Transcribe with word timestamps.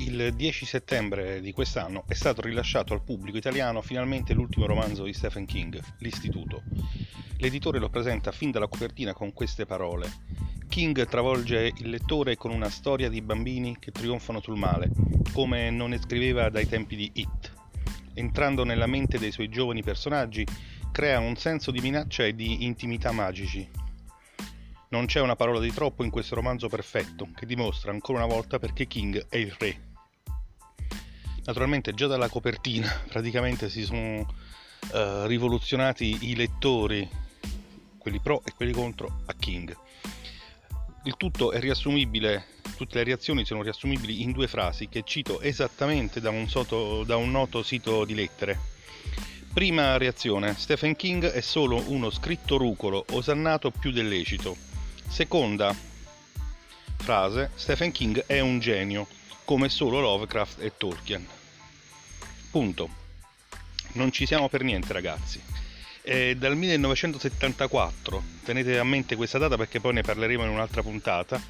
Il 0.00 0.32
10 0.32 0.64
settembre 0.64 1.40
di 1.40 1.52
quest'anno 1.52 2.04
è 2.06 2.14
stato 2.14 2.40
rilasciato 2.40 2.92
al 2.92 3.02
pubblico 3.02 3.36
italiano 3.36 3.82
finalmente 3.82 4.32
l'ultimo 4.32 4.66
romanzo 4.66 5.02
di 5.02 5.12
Stephen 5.12 5.44
King, 5.44 5.80
L'Istituto. 5.98 6.62
L'editore 7.38 7.80
lo 7.80 7.88
presenta 7.88 8.30
fin 8.30 8.52
dalla 8.52 8.68
copertina 8.68 9.12
con 9.12 9.32
queste 9.32 9.66
parole. 9.66 10.08
King 10.68 11.04
travolge 11.08 11.72
il 11.78 11.90
lettore 11.90 12.36
con 12.36 12.52
una 12.52 12.70
storia 12.70 13.08
di 13.08 13.20
bambini 13.22 13.76
che 13.80 13.90
trionfano 13.90 14.40
sul 14.40 14.56
male, 14.56 14.90
come 15.32 15.70
non 15.70 15.90
ne 15.90 15.98
scriveva 15.98 16.48
dai 16.48 16.68
tempi 16.68 16.94
di 16.94 17.10
It. 17.14 17.52
Entrando 18.14 18.62
nella 18.62 18.86
mente 18.86 19.18
dei 19.18 19.32
suoi 19.32 19.48
giovani 19.48 19.82
personaggi, 19.82 20.46
crea 20.92 21.18
un 21.18 21.34
senso 21.34 21.72
di 21.72 21.80
minaccia 21.80 22.24
e 22.24 22.36
di 22.36 22.64
intimità 22.64 23.10
magici. 23.10 23.68
Non 24.90 25.06
c'è 25.06 25.20
una 25.20 25.36
parola 25.36 25.58
di 25.58 25.72
troppo 25.72 26.04
in 26.04 26.10
questo 26.10 26.36
romanzo 26.36 26.68
perfetto, 26.68 27.28
che 27.34 27.46
dimostra 27.46 27.90
ancora 27.90 28.24
una 28.24 28.32
volta 28.32 28.60
perché 28.60 28.86
King 28.86 29.26
è 29.28 29.36
il 29.36 29.54
re. 29.58 29.87
Naturalmente 31.48 31.94
già 31.94 32.06
dalla 32.06 32.28
copertina 32.28 32.94
praticamente 33.08 33.70
si 33.70 33.82
sono 33.82 34.18
uh, 34.20 35.24
rivoluzionati 35.24 36.28
i 36.28 36.36
lettori, 36.36 37.08
quelli 37.96 38.20
pro 38.20 38.42
e 38.44 38.52
quelli 38.54 38.72
contro, 38.72 39.22
a 39.24 39.32
King. 39.32 39.74
Il 41.04 41.16
tutto 41.16 41.52
è 41.52 41.58
riassumibile, 41.58 42.44
tutte 42.76 42.98
le 42.98 43.04
reazioni 43.04 43.46
sono 43.46 43.62
riassumibili 43.62 44.20
in 44.20 44.32
due 44.32 44.46
frasi 44.46 44.90
che 44.90 45.04
cito 45.06 45.40
esattamente 45.40 46.20
da 46.20 46.28
un, 46.28 46.50
soto, 46.50 47.02
da 47.04 47.16
un 47.16 47.30
noto 47.30 47.62
sito 47.62 48.04
di 48.04 48.14
lettere. 48.14 48.58
Prima 49.50 49.96
reazione, 49.96 50.54
Stephen 50.54 50.96
King 50.96 51.24
è 51.28 51.40
solo 51.40 51.82
uno 51.86 52.10
scritto 52.10 52.58
rucolo, 52.58 53.06
osannato 53.12 53.70
più 53.70 53.90
del 53.90 54.06
lecito. 54.06 54.54
Seconda 55.08 55.74
frase, 56.98 57.52
Stephen 57.54 57.90
King 57.90 58.26
è 58.26 58.40
un 58.40 58.58
genio, 58.58 59.06
come 59.46 59.70
solo 59.70 59.98
Lovecraft 60.00 60.60
e 60.60 60.76
Tolkien. 60.76 61.36
Punto. 62.50 62.88
Non 63.92 64.10
ci 64.10 64.26
siamo 64.26 64.48
per 64.48 64.62
niente 64.62 64.92
ragazzi. 64.92 65.40
È 66.00 66.34
dal 66.34 66.56
1974, 66.56 68.22
tenete 68.44 68.78
a 68.78 68.84
mente 68.84 69.16
questa 69.16 69.36
data 69.36 69.56
perché 69.56 69.80
poi 69.80 69.92
ne 69.92 70.02
parleremo 70.02 70.44
in 70.44 70.50
un'altra 70.50 70.82
puntata. 70.82 71.40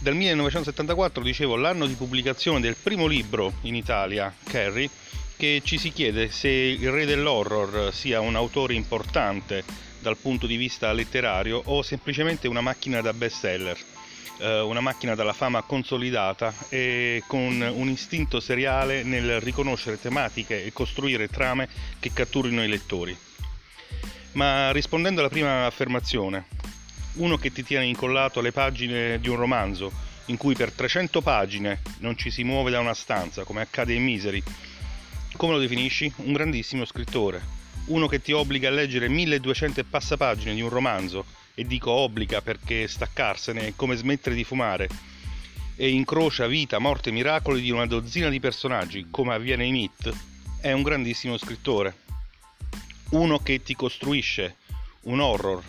Dal 0.00 0.14
1974, 0.14 1.22
dicevo, 1.22 1.56
l'anno 1.56 1.86
di 1.86 1.94
pubblicazione 1.94 2.60
del 2.60 2.76
primo 2.80 3.06
libro 3.06 3.54
in 3.62 3.74
Italia, 3.74 4.32
Carrie, 4.44 4.88
che 5.36 5.60
ci 5.64 5.78
si 5.78 5.92
chiede 5.92 6.30
se 6.30 6.48
il 6.48 6.90
re 6.90 7.04
dell'horror 7.04 7.92
sia 7.92 8.20
un 8.20 8.36
autore 8.36 8.74
importante 8.74 9.64
dal 9.98 10.16
punto 10.16 10.46
di 10.46 10.56
vista 10.56 10.92
letterario 10.92 11.60
o 11.64 11.82
semplicemente 11.82 12.46
una 12.46 12.60
macchina 12.60 13.00
da 13.00 13.12
bestseller 13.12 13.97
eh, 14.38 14.60
una 14.60 14.80
macchina 14.80 15.14
dalla 15.14 15.32
fama 15.32 15.62
consolidata 15.62 16.54
e 16.68 17.22
con 17.26 17.60
un 17.60 17.88
istinto 17.88 18.40
seriale 18.40 19.02
nel 19.02 19.40
riconoscere 19.40 20.00
tematiche 20.00 20.64
e 20.64 20.72
costruire 20.72 21.28
trame 21.28 21.68
che 21.98 22.12
catturino 22.12 22.62
i 22.62 22.68
lettori. 22.68 23.16
Ma 24.32 24.70
rispondendo 24.72 25.20
alla 25.20 25.28
prima 25.28 25.66
affermazione, 25.66 26.46
uno 27.14 27.36
che 27.36 27.50
ti 27.50 27.64
tiene 27.64 27.86
incollato 27.86 28.38
alle 28.38 28.52
pagine 28.52 29.18
di 29.20 29.28
un 29.28 29.36
romanzo 29.36 29.90
in 30.26 30.36
cui 30.36 30.54
per 30.54 30.72
300 30.72 31.20
pagine 31.22 31.80
non 31.98 32.16
ci 32.16 32.30
si 32.30 32.44
muove 32.44 32.70
da 32.70 32.80
una 32.80 32.94
stanza, 32.94 33.44
come 33.44 33.62
accade 33.62 33.94
in 33.94 34.04
Misery, 34.04 34.42
come 35.36 35.52
lo 35.52 35.58
definisci? 35.58 36.12
Un 36.16 36.32
grandissimo 36.32 36.84
scrittore. 36.84 37.56
Uno 37.86 38.06
che 38.06 38.20
ti 38.20 38.32
obbliga 38.32 38.68
a 38.68 38.72
leggere 38.72 39.08
1200 39.08 39.84
passapagine 39.84 40.54
di 40.54 40.60
un 40.60 40.68
romanzo 40.68 41.24
e 41.58 41.66
dico 41.66 41.90
obbliga 41.90 42.40
perché 42.40 42.86
staccarsene 42.86 43.66
è 43.66 43.72
come 43.74 43.96
smettere 43.96 44.36
di 44.36 44.44
fumare 44.44 44.88
e 45.74 45.88
incrocia 45.88 46.46
vita, 46.46 46.78
morte 46.78 47.08
e 47.08 47.12
miracoli 47.12 47.60
di 47.60 47.72
una 47.72 47.84
dozzina 47.84 48.28
di 48.28 48.38
personaggi, 48.38 49.08
come 49.10 49.34
avviene 49.34 49.64
in 49.64 49.74
It, 49.74 50.12
è 50.60 50.70
un 50.70 50.82
grandissimo 50.82 51.36
scrittore. 51.36 51.96
Uno 53.10 53.40
che 53.40 53.60
ti 53.60 53.74
costruisce 53.74 54.54
un 55.02 55.18
horror, 55.18 55.60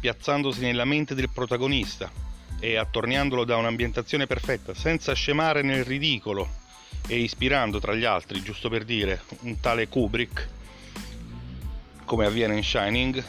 piazzandosi 0.00 0.62
nella 0.62 0.84
mente 0.84 1.14
del 1.14 1.30
protagonista 1.30 2.10
e 2.58 2.74
attorniandolo 2.74 3.44
da 3.44 3.56
un'ambientazione 3.56 4.26
perfetta, 4.26 4.74
senza 4.74 5.12
scemare 5.12 5.62
nel 5.62 5.84
ridicolo 5.84 6.48
e 7.06 7.20
ispirando 7.20 7.78
tra 7.78 7.94
gli 7.94 8.04
altri, 8.04 8.42
giusto 8.42 8.68
per 8.68 8.84
dire, 8.84 9.22
un 9.42 9.60
tale 9.60 9.86
Kubrick, 9.86 10.48
come 12.04 12.26
avviene 12.26 12.56
in 12.56 12.64
Shining, 12.64 13.24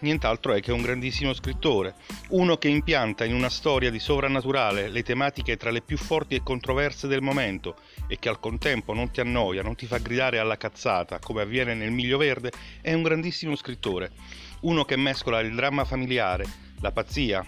nient'altro 0.00 0.52
è 0.52 0.60
che 0.60 0.72
un 0.72 0.82
grandissimo 0.82 1.32
scrittore, 1.32 1.94
uno 2.30 2.56
che 2.56 2.68
impianta 2.68 3.24
in 3.24 3.34
una 3.34 3.48
storia 3.48 3.90
di 3.90 3.98
sovrannaturale 3.98 4.88
le 4.88 5.02
tematiche 5.02 5.56
tra 5.56 5.70
le 5.70 5.80
più 5.80 5.96
forti 5.96 6.34
e 6.34 6.42
controverse 6.42 7.08
del 7.08 7.22
momento 7.22 7.76
e 8.06 8.18
che 8.18 8.28
al 8.28 8.40
contempo 8.40 8.94
non 8.94 9.10
ti 9.10 9.20
annoia, 9.20 9.62
non 9.62 9.74
ti 9.74 9.86
fa 9.86 9.98
gridare 9.98 10.38
alla 10.38 10.56
cazzata 10.56 11.18
come 11.18 11.42
avviene 11.42 11.74
nel 11.74 11.90
Miglio 11.90 12.18
Verde, 12.18 12.52
è 12.80 12.92
un 12.92 13.02
grandissimo 13.02 13.56
scrittore, 13.56 14.12
uno 14.60 14.84
che 14.84 14.96
mescola 14.96 15.40
il 15.40 15.54
dramma 15.54 15.84
familiare, 15.84 16.44
la 16.80 16.92
pazzia, 16.92 17.44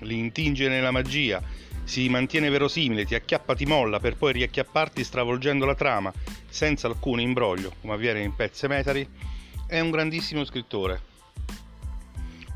li 0.00 0.18
intinge 0.18 0.68
nella 0.68 0.90
magia, 0.90 1.42
si 1.84 2.08
mantiene 2.08 2.50
verosimile, 2.50 3.06
ti 3.06 3.14
acchiappa, 3.14 3.54
ti 3.54 3.64
molla 3.64 3.98
per 3.98 4.16
poi 4.16 4.32
riacchiapparti 4.34 5.02
stravolgendo 5.02 5.64
la 5.64 5.74
trama 5.74 6.12
senza 6.48 6.86
alcun 6.86 7.18
imbroglio, 7.20 7.72
come 7.80 7.94
avviene 7.94 8.20
in 8.20 8.34
Pet 8.34 8.54
Cemetery, 8.54 9.08
è 9.66 9.80
un 9.80 9.90
grandissimo 9.90 10.44
scrittore 10.44 11.16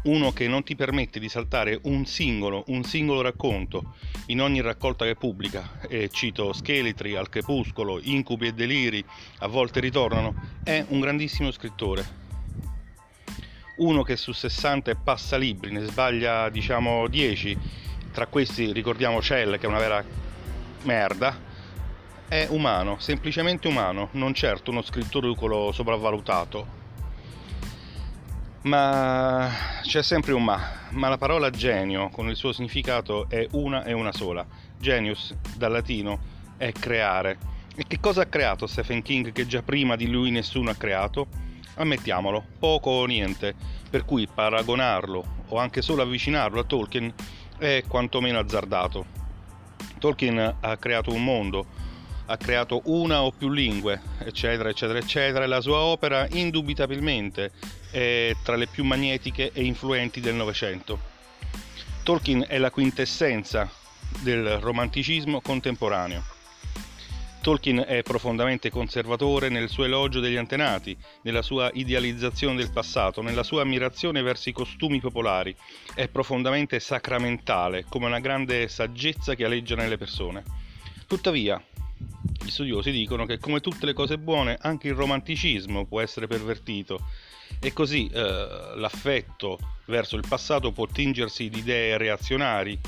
uno 0.04 0.32
che 0.32 0.48
non 0.48 0.64
ti 0.64 0.74
permette 0.74 1.20
di 1.20 1.28
saltare 1.28 1.78
un 1.84 2.04
singolo, 2.06 2.64
un 2.68 2.82
singolo 2.82 3.20
racconto 3.20 3.94
in 4.26 4.40
ogni 4.40 4.60
raccolta 4.60 5.04
che 5.04 5.14
pubblica, 5.14 5.80
e 5.88 6.08
cito 6.10 6.52
Scheletri, 6.52 7.14
Al 7.14 7.28
Crepuscolo, 7.28 8.00
Incubi 8.02 8.48
e 8.48 8.52
Deliri, 8.52 9.04
a 9.38 9.46
volte 9.46 9.80
ritornano, 9.80 10.34
è 10.64 10.84
un 10.88 11.00
grandissimo 11.00 11.50
scrittore. 11.50 12.20
Uno 13.76 14.02
che 14.02 14.16
su 14.16 14.32
60 14.32 14.90
e 14.90 14.96
passa 14.96 15.36
libri 15.36 15.72
ne 15.72 15.84
sbaglia 15.84 16.48
diciamo 16.50 17.08
10, 17.08 17.58
tra 18.12 18.26
questi 18.26 18.72
ricordiamo 18.72 19.22
Cell 19.22 19.58
che 19.58 19.66
è 19.66 19.68
una 19.68 19.78
vera 19.78 20.04
merda, 20.82 21.50
è 22.28 22.46
umano, 22.50 22.98
semplicemente 22.98 23.68
umano, 23.68 24.08
non 24.12 24.34
certo 24.34 24.70
uno 24.70 24.82
scrittore 24.82 25.32
sopravvalutato, 25.72 26.80
ma 28.62 29.50
c'è 29.82 30.02
sempre 30.02 30.32
un 30.32 30.44
ma, 30.44 30.60
ma 30.90 31.08
la 31.08 31.18
parola 31.18 31.50
genio 31.50 32.08
con 32.10 32.28
il 32.28 32.36
suo 32.36 32.52
significato 32.52 33.28
è 33.28 33.46
una 33.52 33.84
e 33.84 33.92
una 33.92 34.12
sola. 34.12 34.46
Genius 34.78 35.34
dal 35.56 35.72
latino 35.72 36.18
è 36.56 36.72
creare. 36.72 37.38
E 37.74 37.84
che 37.86 37.98
cosa 37.98 38.22
ha 38.22 38.26
creato 38.26 38.66
Stephen 38.66 39.02
King 39.02 39.32
che 39.32 39.46
già 39.46 39.62
prima 39.62 39.96
di 39.96 40.08
lui 40.08 40.30
nessuno 40.30 40.70
ha 40.70 40.74
creato? 40.74 41.26
Ammettiamolo, 41.74 42.44
poco 42.58 42.90
o 42.90 43.06
niente, 43.06 43.54
per 43.88 44.04
cui 44.04 44.28
paragonarlo 44.32 45.24
o 45.48 45.58
anche 45.58 45.82
solo 45.82 46.02
avvicinarlo 46.02 46.60
a 46.60 46.64
Tolkien 46.64 47.12
è 47.58 47.82
quantomeno 47.88 48.38
azzardato. 48.38 49.06
Tolkien 49.98 50.56
ha 50.60 50.76
creato 50.76 51.12
un 51.12 51.24
mondo, 51.24 51.66
ha 52.26 52.36
creato 52.36 52.82
una 52.84 53.22
o 53.22 53.32
più 53.32 53.50
lingue, 53.50 54.00
eccetera, 54.18 54.68
eccetera, 54.68 54.98
eccetera, 54.98 55.44
e 55.44 55.48
la 55.48 55.60
sua 55.60 55.78
opera 55.78 56.26
indubitabilmente 56.30 57.52
è 57.90 58.34
tra 58.42 58.56
le 58.56 58.66
più 58.66 58.84
magnetiche 58.84 59.50
e 59.52 59.62
influenti 59.62 60.20
del 60.20 60.34
Novecento. 60.34 61.10
Tolkien 62.02 62.46
è 62.48 62.58
la 62.58 62.70
quintessenza 62.70 63.70
del 64.20 64.58
romanticismo 64.58 65.40
contemporaneo. 65.40 66.22
Tolkien 67.42 67.84
è 67.86 68.02
profondamente 68.02 68.70
conservatore 68.70 69.48
nel 69.48 69.68
suo 69.68 69.84
elogio 69.84 70.20
degli 70.20 70.36
antenati, 70.36 70.96
nella 71.22 71.42
sua 71.42 71.70
idealizzazione 71.74 72.54
del 72.54 72.70
passato, 72.70 73.20
nella 73.20 73.42
sua 73.42 73.62
ammirazione 73.62 74.22
verso 74.22 74.48
i 74.48 74.52
costumi 74.52 75.00
popolari. 75.00 75.54
È 75.92 76.06
profondamente 76.06 76.78
sacramentale, 76.78 77.84
come 77.88 78.06
una 78.06 78.20
grande 78.20 78.68
saggezza 78.68 79.34
che 79.34 79.44
aleggia 79.44 79.74
nelle 79.74 79.98
persone. 79.98 80.44
Tuttavia, 81.08 81.60
gli 82.42 82.50
studiosi 82.50 82.90
dicono 82.90 83.26
che 83.26 83.38
come 83.38 83.60
tutte 83.60 83.86
le 83.86 83.92
cose 83.92 84.18
buone 84.18 84.58
anche 84.60 84.88
il 84.88 84.94
romanticismo 84.94 85.86
può 85.86 86.00
essere 86.00 86.26
pervertito 86.26 87.00
e 87.60 87.72
così 87.72 88.08
eh, 88.08 88.72
l'affetto 88.76 89.58
verso 89.86 90.16
il 90.16 90.24
passato 90.26 90.72
può 90.72 90.86
tingersi 90.86 91.48
di 91.48 91.58
idee 91.58 91.96
reazionari, 91.96 92.78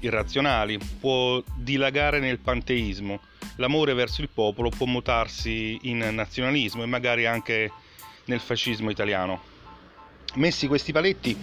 irrazionali, 0.00 0.78
può 1.00 1.42
dilagare 1.56 2.20
nel 2.20 2.38
panteismo, 2.38 3.20
l'amore 3.56 3.94
verso 3.94 4.20
il 4.20 4.28
popolo 4.28 4.70
può 4.70 4.86
mutarsi 4.86 5.78
in 5.82 5.98
nazionalismo 5.98 6.82
e 6.82 6.86
magari 6.86 7.26
anche 7.26 7.70
nel 8.26 8.40
fascismo 8.40 8.90
italiano. 8.90 9.40
Messi 10.34 10.66
questi 10.66 10.92
paletti, 10.92 11.36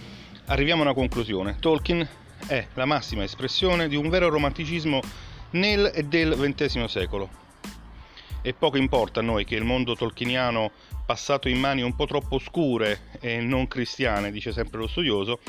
arriviamo 0.46 0.82
a 0.82 0.86
una 0.86 0.94
conclusione. 0.94 1.58
Tolkien 1.60 2.08
è 2.48 2.68
la 2.76 2.86
massima 2.86 3.24
espressione 3.24 3.88
di 3.88 3.96
un 3.96 4.10
vero 4.10 4.30
romanticismo 4.30 5.02
nel 5.52 5.92
e 5.94 6.04
del 6.04 6.36
XX 6.36 6.86
secolo. 6.86 7.44
E 8.46 8.54
poco 8.54 8.78
importa 8.78 9.22
a 9.22 9.24
noi 9.24 9.44
che 9.44 9.56
il 9.56 9.64
mondo 9.64 9.96
tolkieniano, 9.96 10.72
passato 11.04 11.50
in 11.50 11.58
mani 11.58 11.82
un 11.82 11.96
po' 11.96 12.06
troppo 12.06 12.36
oscure 12.36 13.10
e 13.20 13.42
non 13.42 13.68
cristiane, 13.68 14.30
dice 14.30 14.54
sempre 14.54 14.78
lo 14.78 14.86
studioso, 14.86 15.40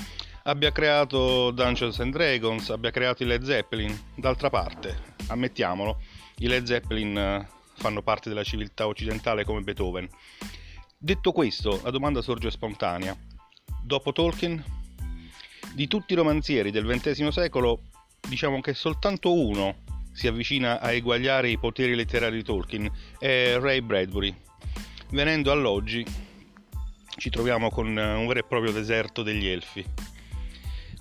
abbia 0.44 0.72
creato 0.72 1.50
Dungeons 1.50 2.00
and 2.00 2.14
Dragons, 2.14 2.70
abbia 2.70 2.90
creato 2.90 3.22
i 3.22 3.26
Led 3.26 3.42
Zeppelin. 3.42 3.94
D'altra 4.14 4.48
parte, 4.48 4.96
ammettiamolo, 5.26 6.00
i 6.38 6.46
Led 6.46 6.64
Zeppelin 6.64 7.18
eh, 7.18 7.48
fanno 7.74 8.00
parte 8.00 8.30
della 8.30 8.42
civiltà 8.42 8.86
occidentale 8.86 9.44
come 9.44 9.60
Beethoven. 9.60 10.08
Detto 10.96 11.32
questo, 11.32 11.78
la 11.84 11.90
domanda 11.90 12.22
sorge 12.22 12.50
spontanea. 12.50 13.14
Dopo 13.82 14.12
Tolkien, 14.12 14.64
di 15.74 15.86
tutti 15.86 16.14
i 16.14 16.16
romanzieri 16.16 16.70
del 16.70 16.86
XX 16.86 17.28
secolo, 17.28 17.78
diciamo 18.26 18.62
che 18.62 18.72
soltanto 18.72 19.34
uno 19.34 19.84
si 20.16 20.26
avvicina 20.28 20.80
a 20.80 20.92
eguagliare 20.92 21.50
i 21.50 21.58
poteri 21.58 21.94
letterari 21.94 22.36
di 22.36 22.42
Tolkien, 22.42 22.90
è 23.18 23.58
Ray 23.60 23.82
Bradbury. 23.82 24.34
Venendo 25.10 25.52
all'oggi, 25.52 26.02
ci 27.18 27.28
troviamo 27.28 27.68
con 27.68 27.88
un 27.88 28.26
vero 28.26 28.38
e 28.38 28.44
proprio 28.44 28.72
deserto 28.72 29.22
degli 29.22 29.46
elfi. 29.46 29.84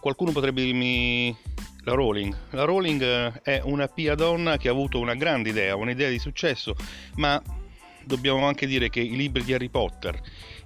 Qualcuno 0.02 0.34
potrebbe 0.34 0.64
dirmi 0.64 1.34
la 1.86 1.94
Rowling. 1.94 2.36
La 2.50 2.66
Rowling 2.66 3.42
è 3.42 3.62
una 3.64 3.88
pia 3.88 4.16
donna 4.16 4.58
che 4.58 4.68
ha 4.68 4.72
avuto 4.72 5.00
una 5.00 5.16
grande 5.16 5.48
idea, 5.48 5.78
un'idea 5.78 6.10
di 6.10 6.20
successo, 6.20 6.76
ma 7.16 7.42
dobbiamo 8.04 8.46
anche 8.46 8.68
dire 8.68 8.90
che 8.90 9.00
i 9.00 9.16
libri 9.16 9.46
di 9.46 9.54
Harry 9.54 9.70
Potter, 9.70 10.20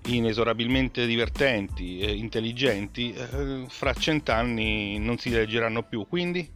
inesorabilmente 0.07 1.05
divertenti 1.05 1.99
e 1.99 2.13
intelligenti, 2.13 3.13
eh, 3.13 3.65
fra 3.67 3.93
cent'anni 3.93 4.97
non 4.97 5.19
si 5.19 5.29
leggeranno 5.29 5.83
più. 5.83 6.07
Quindi 6.07 6.49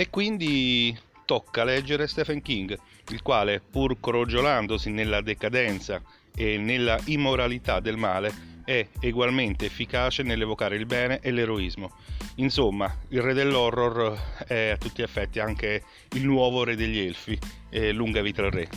e 0.00 0.10
quindi 0.10 0.96
tocca 1.24 1.64
leggere 1.64 2.06
Stephen 2.06 2.40
King, 2.40 2.78
il 3.08 3.20
quale, 3.20 3.60
pur 3.60 3.98
crogiolandosi 3.98 4.90
nella 4.90 5.20
decadenza 5.22 6.00
e 6.36 6.56
nella 6.56 7.00
immoralità 7.06 7.80
del 7.80 7.96
male, 7.96 8.62
è 8.64 8.86
egualmente 9.00 9.64
efficace 9.64 10.22
nell'evocare 10.22 10.76
il 10.76 10.86
bene 10.86 11.18
e 11.18 11.32
l'eroismo. 11.32 11.90
Insomma, 12.36 12.96
il 13.08 13.22
re 13.22 13.34
dell'horror 13.34 14.16
è 14.46 14.68
a 14.68 14.76
tutti 14.76 15.00
gli 15.00 15.04
effetti 15.04 15.40
anche 15.40 15.82
il 16.12 16.24
nuovo 16.24 16.62
re 16.62 16.76
degli 16.76 17.00
elfi, 17.00 17.36
lunga 17.92 18.22
vita 18.22 18.44
al 18.44 18.52
re. 18.52 18.68